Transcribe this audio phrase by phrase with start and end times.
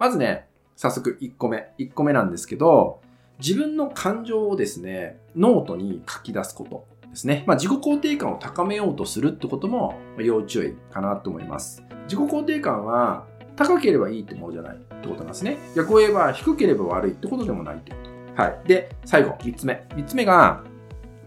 [0.00, 1.72] まずね、早速1個目。
[1.78, 3.02] 1個目なんですけど、
[3.38, 7.44] 自分の感情をですね、ノートに書き出すことですね。
[7.46, 11.84] まあ、自己肯定感を高めようとするってことも要注意かなと思います。
[12.04, 13.26] 自己肯定感は
[13.56, 15.58] 高ければいいってものじゃないってことなんですね。
[15.76, 17.98] 逆を言えば低ければ悪いってことでもないってこ
[18.36, 18.42] と。
[18.42, 18.60] はい。
[18.66, 19.86] で、最後、3つ目。
[19.90, 20.64] 3つ目が、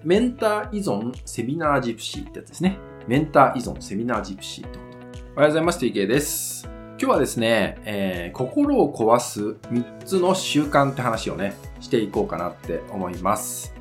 [0.03, 2.79] メンター依存セミナージプシーってやつですね。
[3.07, 4.97] メンター依存セミナージプシーってこと。
[5.35, 5.85] おはようございます。
[5.85, 6.82] TK です。
[7.03, 13.73] 今日はですね、えー、心を壊す3つの習慣って話をね、していこうかなって思います。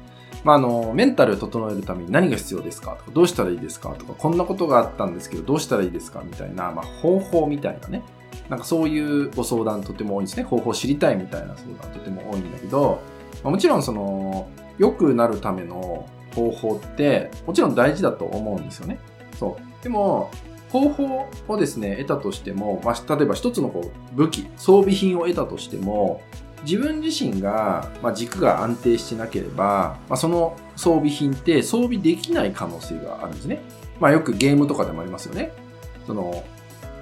[0.42, 2.96] まあ、あの、メンタルを整えるために何が必要ですか？
[2.96, 3.90] とか、どうしたらいいですか？
[3.90, 6.20] とか、こんなことがあったんですけど、どうしたらいいですか？
[6.24, 8.02] みたいな、まあ、方法みたいなね。
[8.48, 10.42] なんかそういうご相談とても多いんですね。
[10.42, 13.00] 方法知りたいみたいな相談とても多いんだけど、
[13.44, 18.98] まあ、もちろんその、良くなるための方法って、もちろん大事だと思うんですよね。
[19.38, 19.84] そう。
[19.84, 20.28] でも、
[20.72, 26.22] 方法をですね、得たとしても、まあ、例えば一つのこう武器、装備品を得たとしても、
[26.64, 33.60] 自分自身が、まあ、軸が安定してなければ、まあ、その装備品って装備できない可能性があるんですね。
[34.00, 35.52] まあ、よくゲームとかでもありますよね。
[36.06, 36.42] その、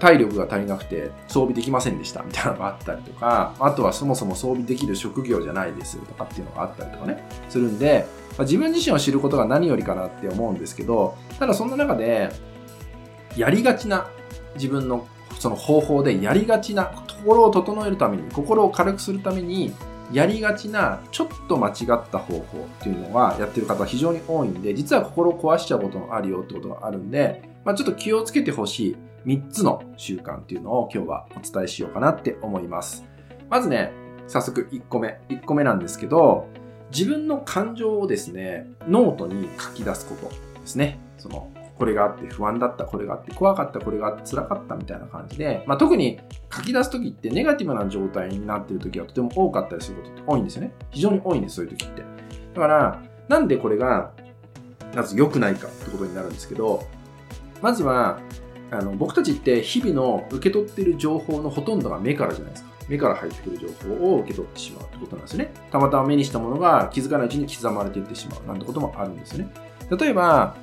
[0.01, 12.31] 体力が足りなくて装備できませんでしたみたいなのがあったりとか、あとはそもそも装備できる職業じゃないですとかっていうのがあったりとかね、するんで、まあ、自分自身を知ることが何よりかなって思うんですけど、ただそんな中で、
[13.37, 14.09] やりがちな
[14.55, 15.07] 自分の
[15.39, 16.87] その方法でやりがちな
[17.21, 19.73] 心を整えるために心を軽くするために
[20.13, 21.75] やりがちなちょっと間違っ
[22.11, 33.05] た方法っていうのはやってる方は非常に多いんで実は心を壊しちゃうこともあるよってことがあるんで、まあ、ちょっと気をつけてほしい3つの習慣っていうのを今日はお伝えしようかなって思います。
[33.49, 33.93] まずね
[34.27, 36.47] 早速1個目1個目なんですけど
[36.93, 40.29] 自分の感情をですねノートに書き出すこと
[40.61, 40.99] ですね。
[41.19, 46.21] そのこれがあって不安だった、これがあって怖かった、これがあって辛かったみたいな感じで、まあ、特に
[46.55, 50.75] 書き出す時ってネガティブな状態になっている時はとても多かったりすることって多いんですよね。
[50.91, 52.03] 非常に多いんです、そういう時って。
[52.55, 54.13] だから、なんでこれが、
[54.95, 56.85] まず良くないかってことになるんですけど、
[57.63, 58.21] まずは、
[58.71, 62.71] あの僕たちって日々の受け取っている情報のほとんどが目からじゃないですか。
[62.89, 65.51] 目から入ってくる情報を受け取ってしまうってことなんですね。
[65.71, 69.53] たまたま目にしたものが気づかないうちに刻まれていってしまうなんてこともあるんですよね。
[69.99, 70.55] 例えば、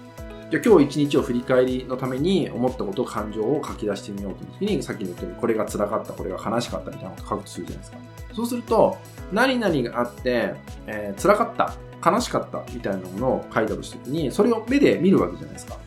[0.49, 7.97] じゃ今日一日を振り返りのために思ったこと感情を書き出してみようという時にさっきの言ったようにこれが辛かったこれが悲しかったみたいなことを書くとするじゃないですか。
[8.33, 8.97] そうすると
[9.33, 10.53] 何々があって、
[10.85, 11.73] えー、辛かった
[12.09, 15.77] 悲しかったみたいなものを書いたとした時にそれを目で見るわけじゃないですか。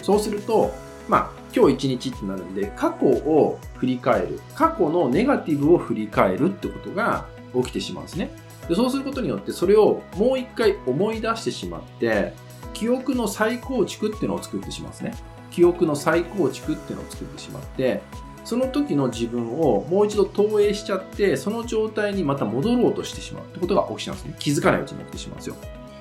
[0.00, 0.72] そうすると
[1.06, 4.40] まあ今日一日ってなるんで過去を振り返る。
[4.54, 8.30] 過去のネガティブを振り返るってことが起きてしまうんですね。
[8.68, 12.32] でそうすることによってそれをもう一回思い出してしまって
[12.82, 15.14] 記憶の再構築っていうのを作ってしまうんですね。
[15.52, 18.02] 記憶の再構築っていうのを作ってしまって、
[18.44, 24.36] その時の自分をもう一度投影しちゃって、その状態にまた戻ろうとしてしまうってことが起きちゃうんですね。
[24.40, 25.54] 気づかないうちに起きてしまうんですよ。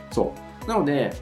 [0.09, 0.33] そ
[0.65, 0.67] う。
[0.67, 1.13] なので、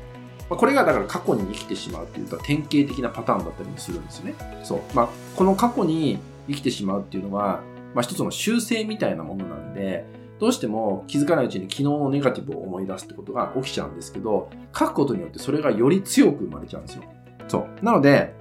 [0.47, 4.35] これがだから過去に生きてしまうっていうと典型的なパターンだったりもするんですよね。
[4.63, 4.79] そう。
[4.93, 10.05] まあ、この過去に生きてしまうっていうのは、まあ一つの修正みたいなものなんで、
[10.39, 17.03] どうしても気づかないうちに昨日のネガティブを思い出すってことが起きちゃうんですけど、書くことによってそれがより強く生まれちゃうんですよ。
[17.47, 17.85] そう。
[17.85, 18.33] なので、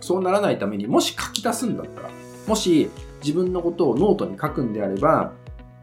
[0.00, 2.10] そうならないためにもし書き出すんだったら、
[2.46, 2.90] もし
[3.22, 5.32] 自分のことをノートに書くんであれば、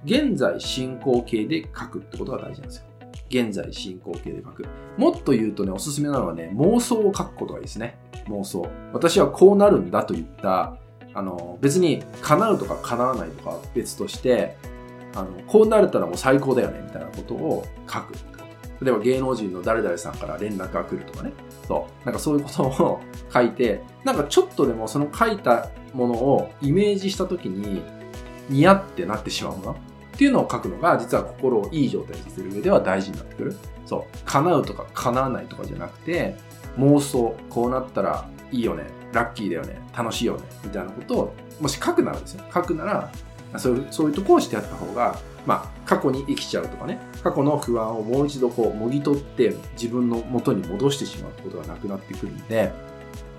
[0.06, 2.84] 現在進行形で書くってことが大事なんですよ。
[3.30, 4.66] 現在進行形で書く。
[4.98, 7.98] もっと言うとね、おすすめなのはね、妄想を書くことがいいですね。
[8.28, 8.68] 妄想。
[8.92, 10.78] 私はこうなるんだといった、
[11.14, 14.56] あの、別に叶うとか叶わないとか別として、
[15.16, 18.14] あのこうなれたらもう最高だよねみたいなことを書く
[18.84, 21.32] 例えば芸能人の誰々さんから連絡が来るとかね。
[21.68, 22.06] そう。
[22.06, 23.02] なんかそういうことを
[23.34, 27.82] 書いてなんかちょっとでもその書いたものをイメージした時に
[28.50, 29.76] 似合ってなってしまうものっ
[30.18, 33.56] ていうのを書くのが実は心をいい状態にさせる上では大事になってくる。
[33.86, 34.18] そう。
[34.26, 36.36] 叶うとか叶わないとかじゃなくて
[36.78, 38.86] 妄想こうなったらいいよね。
[39.14, 39.80] ラッキーだよね。
[39.96, 40.44] 楽しいよね。
[40.64, 42.44] みたいなことをもし書くならですよ。
[42.54, 43.12] 書くなら
[43.60, 47.00] そういうそういうとこをしてやった方が、まあ、過去に生きちゃうとかね。
[47.24, 52.72] 過去の不安をもう一度こうもぎ取って自分の元に戻してしまうことがなくなってくるんで、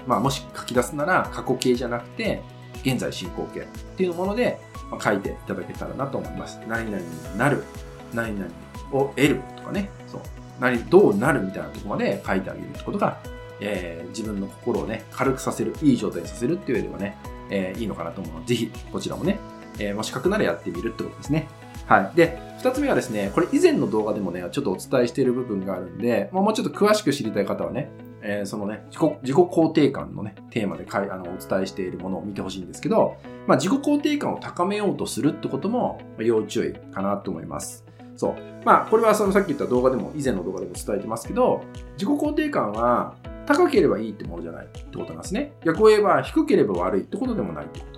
[0.07, 2.43] まあ、もし書き出すなら過去形じゃなくて
[2.83, 3.67] 現在進行形っ
[3.97, 4.61] ていうもので、
[4.91, 6.61] まあ、書いていただけたらなと思います。
[6.69, 7.65] 何々になる、
[8.13, 8.51] 何々
[8.93, 10.21] を得るとかね、そう。
[10.61, 13.19] 何どうなるみたいなところまで書いてあげるってことが、
[13.61, 17.17] えー、自分の心をね、軽くさせる、いい状態にさせるっていう上ではね、
[17.51, 19.39] えー、いいのかなと思うので、ぜひこちらもね、
[19.79, 21.49] えー、もし書くならやってみるってことですね。
[21.87, 22.17] はい。
[22.17, 27.91] で、二つ目はですね、これ以前の動画でもね、ちょっとお伝えしている部分があるんで、まもうちょっと詳しく知りたい方はね、
[28.23, 33.17] えー、そのね自己、自己肯定感のね、テーマでかいあのお伝えしているものを見てほしいんですけど、
[33.47, 37.85] まあ、自己肯定感を高めようとするってことも要注意かなと思います。
[38.17, 38.37] そう。
[38.65, 41.63] まあ、これはそのさっき言った動画でも、以前の動画でも伝えてますけど、
[41.99, 45.53] 自己肯定感は高ければいいってものじゃないってことなんですね。
[45.65, 47.94] 逆を言えば低ければ悪いってことでもないってこと。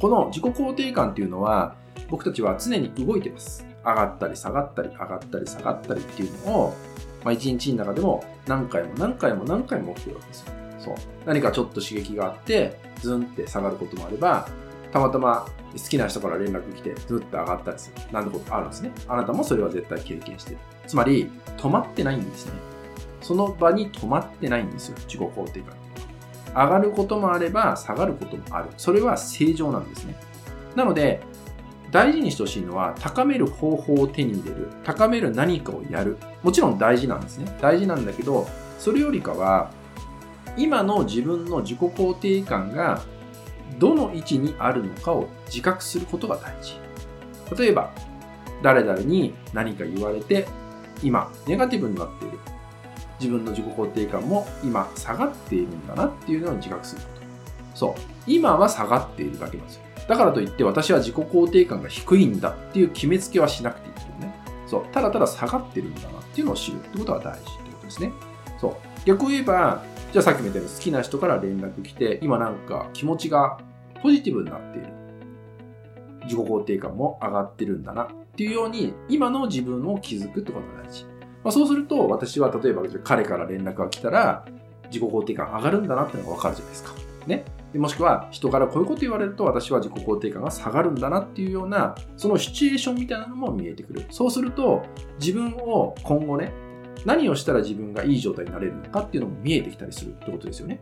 [0.00, 1.74] この自己肯定感っていうのは、
[2.08, 3.66] 僕たちは常に動いてます。
[3.84, 6.74] 上がったり下がったり、上がったり下がったりっていうのを、
[7.24, 10.52] まあ、一日の中でも何回も何回も何回も起きてるわけですよ。
[10.78, 10.94] そう。
[11.24, 14.48] 何かちょっと刺激があって、ズンって下がることもあれば、
[14.92, 18.12] たまたま好きな人から連絡来て、ずっと上がったりする。
[18.12, 18.92] なんてことあるんですね。
[19.08, 20.58] あなたもそれは絶対経験してる。
[20.86, 22.52] つまり、止まってないんですね。
[23.20, 24.96] その場に止まってないんですよ。
[25.06, 25.85] 自己肯定感。
[26.56, 28.70] 上がることもあれば、下がることもある。
[28.78, 30.16] それは正常なんですね。
[30.74, 31.20] なので、
[31.90, 34.68] 大事にしてほしいのは、高める方法を手に入れる。
[34.82, 36.16] 高める何かをやる。
[36.42, 37.56] もちろん大事なんですね。
[37.60, 38.46] 大事なんだけど、
[38.78, 39.70] それよりかは、
[40.56, 43.02] 今の自分の自己肯定感が
[43.78, 46.78] どの位置にあるのかを自覚することが大事。
[47.58, 47.90] 例えば、
[48.62, 50.46] 誰々に何か言われて、
[51.02, 52.38] 今、ネガティブになっている。
[53.20, 57.16] 自分の自己肯定感も今、下がっているんだなっていうのを自覚すること。
[57.76, 57.94] そう。
[58.26, 59.82] 今は下がっているだけなんですよ。
[60.08, 64.34] だからといって私は自己肯定感が低いんだっていう決めつけはしなくていいですよね。
[64.66, 64.84] そう。
[64.92, 68.12] ただただ下がってるんだなっていうのを知るってことが大事ってことですね。
[68.60, 68.76] そう。
[69.04, 73.58] 逆を言えば、じゃあさっきも言ったように好きな人から連絡来て、今なんか気持ちが
[74.02, 74.88] ポジティブになっている。
[76.24, 81.06] 自己肯定感も上がってるんだなっていうように、今の自分を気づくってことが大事。
[81.46, 84.44] まあ、そうすると、私は例えば彼から連絡が来たら、
[84.86, 86.92] 自己肯定感上がるんだなっていうのが分かるじゃないですか。
[87.24, 87.44] ね。
[87.72, 94.06] でもしくは、人からこういうこと言われると、私は自己肯定感が下がるんだなっていうような、そのシチュエーションみたいなのも見えてくる。
[94.10, 94.82] そうすると、
[95.20, 96.52] 自分を今後ね、
[97.04, 100.80] 何をしたら自分がいい状態になれるのかっていうのも見えてきたりするってことですよね。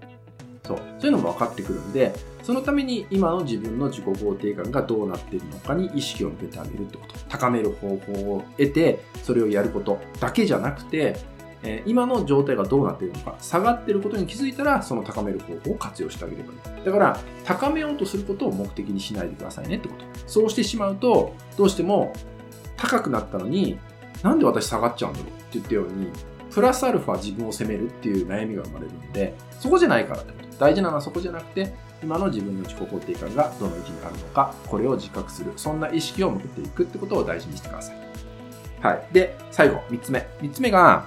[0.64, 0.76] そう。
[0.76, 7.14] そういうのも分かってくるんで、そのために今の自分の自己肯定感がどうなっているのかに意識を向けてあげるってこと。
[7.28, 11.16] 高める方法を得て、それをやることだけじゃなくて、
[11.62, 16.84] えー、今の状態がどうなっているのか、下がっていることに気づいたら、その高める方法を活用してあげればいい。
[16.84, 20.04] だから、高めようとすることを目的にしないでくださいねってこと。
[20.26, 22.12] そうしてしまうと、どうしても
[22.76, 23.78] 高くなったのに、
[24.22, 26.08] なんで私下がっちゃうんだろうって言ったように、
[26.50, 30.43] プラスアルファ自分を責めるっていう悩みが生まれるんで、そこじゃないからって。
[30.58, 31.72] 大事なのはそこじゃなくて、
[32.02, 35.52] 今の自分の自己肯定感がどの位置にあるのか、これを自覚する。
[35.56, 37.96] そんな意識を向けていくってことを大事にしてください。
[38.80, 39.06] はい。
[39.12, 40.26] で、最後、3つ目。
[40.40, 41.06] 3つ目が、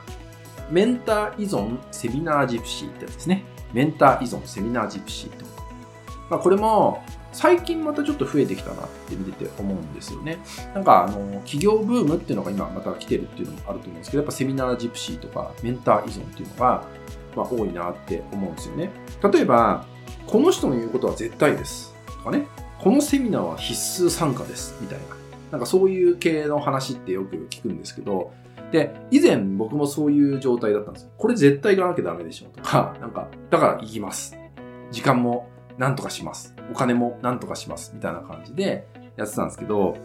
[0.71, 3.43] メンター依存セミナージプシーってやつですね。
[3.73, 5.63] メンター依存セミナージプシーってこと。
[6.29, 10.39] まあ、これも、最近またちょっと増えてきたなって見てて思うんですよね。
[10.73, 16.83] なんか、あの、企業ブームっていうのが今また来てるっていうのもあると思うんですけど、やっぱセミナージプシーとかメンター依存っていうのが、
[17.37, 18.89] ま、多いなって思うんですよね。
[19.31, 19.85] 例えば、
[20.25, 21.93] この人の言うことは絶対です。
[22.05, 22.47] とかね。
[22.79, 24.75] このセミナーは必須参加です。
[24.81, 25.05] みたいな。
[25.51, 28.33] なんかそういう系の話ってよく聞くんですけど、
[28.71, 31.09] で、以前僕もそういう状態だったんですよ。
[31.17, 34.37] これ絶対行かなきゃダメでしょとか、なんか、だから行きます。
[34.91, 36.53] 時間も何とかします。
[36.71, 37.91] お金も何とかします。
[37.95, 39.95] みたいな感じでやってたんですけど、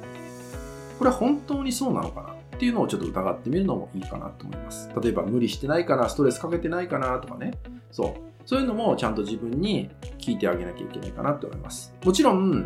[0.98, 4.88] これは本当にそうなのかなっていうのをちょっと疑ってみるのもいいかなと思います。
[5.02, 7.54] 例えば無理してないかな、ストレスかけてないかなとかね。
[7.90, 8.14] そう。
[8.46, 11.92] そういうのもちゃんと自分に聞いてあげなきゃいけないかなと思います。
[12.04, 12.64] もちろん、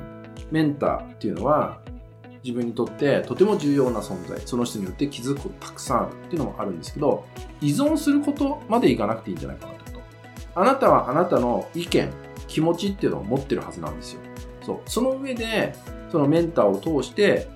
[0.51, 1.81] メンターっていうのは
[2.45, 4.39] 自分にとってとても重要な存在。
[4.45, 7.25] その人によって気づくことたくさんあるっていうのもあるんですけど、
[7.63, 10.01] 依存することまでいかなくていいんじゃないかなと。
[10.57, 12.13] あなたはあなたの意見、
[12.49, 14.21] 気持ちっていうのを持ってるはずなんですよ。
[14.61, 14.81] そう。
[14.85, 15.75] その上で、
[16.13, 17.49] そのメンターを通して、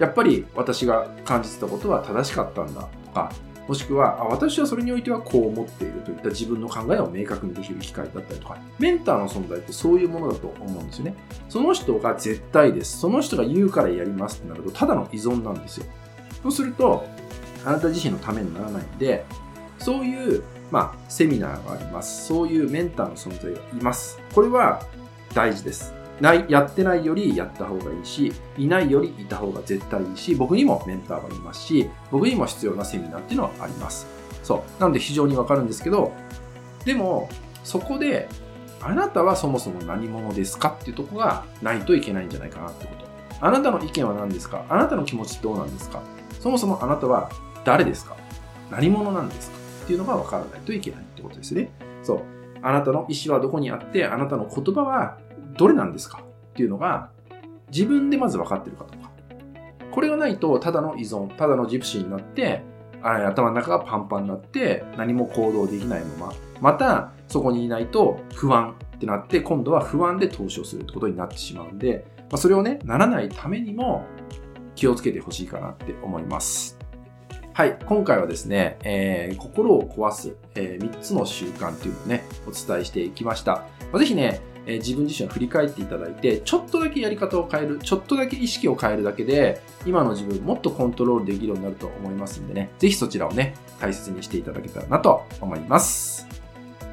[0.00, 3.30] やっぱり私が感じてたことは正しかったんだとか、
[3.68, 11.14] もしくは、あ私はそれにおいてはこう思っているといった自分の考えを明確にできる機会だったりとか、メンターの存在ってそういうものだと思うんですよね。
[11.48, 12.98] その人が絶対です。
[12.98, 15.86] その人が言うからやりますってなると、ただの依存なんですよ。
[16.42, 17.04] そうすると、
[17.66, 19.26] あなた自身のためにならないんで、
[19.78, 22.26] そういう、まあ、セミナーがあります。
[22.26, 24.18] そういうメンターの存在がいます。
[24.34, 24.82] これは
[25.34, 25.99] 大事です。
[26.20, 34.06] ない、やってないよりやった方がいいし、いないよりいた方が絶対いいし、僕にもメンターがいますし、僕にも必要なセミナーっていうのはあります。
[34.42, 34.80] そう。
[34.80, 36.12] なんで非常にわかるんですけど、
[36.84, 37.28] でも、
[37.64, 38.28] そこで、
[38.82, 43.06] あなたはそもそも何者ですかっていうとこがないといけないんじゃないかなってこと。
[43.42, 44.64] あなたの意見は何ですか？
[44.68, 46.02] あなたの気持ちどうなんですか？
[46.40, 47.30] そもそもあなたは
[47.64, 48.16] 誰ですか？
[48.70, 49.56] 何者なんですか？
[49.84, 51.70] っていうのがわからないといけないってことですね。
[52.02, 52.22] そう。
[52.62, 55.18] あなたの意思はどこにあって、あなたの言葉は
[55.60, 56.22] どれなんですか？
[56.22, 57.10] っていうのが
[57.70, 59.10] 自分でまず分かってるかとか。
[59.90, 62.62] これがないと、ただの依存、ただのジプシーになって、
[63.02, 74.06] 頭の中がパンパンになって何も行動できないまま、またそこにいないと不安ってなって、今度は不安で投資をするってことになってしまうんで、まあ、それをね、ならないためにも
[74.76, 76.78] 気をつけてほしいかなって思います。
[77.52, 83.64] はい、今回はですね、えー、心を壊す、えー、3つの習慣っていうのをね、お伝えしていきました。
[83.92, 84.40] まあ、ぜひね、
[84.70, 96.26] えー、自分自身を振り返っていただいて、ちょっとだけやり方を変える、ちょっとだけ意識を変えるだけで、今の自分もっとコントロールできるようになると思いますんでね、ぜひそちらをね、大切にしていただけたらなと思います。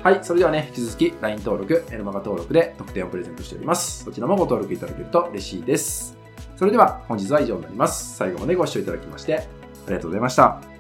[0.02, 4.06] はい、それではね、引き続き LINE 登録、メルマガ登録で特典をプレゼントしております。
[4.06, 6.18] そちらもご登録いただけると嬉しいです。
[6.56, 8.16] それでは本日は以上になります。
[8.16, 9.42] 最後までご視聴いただきましてあ
[9.90, 10.77] りがとうございました。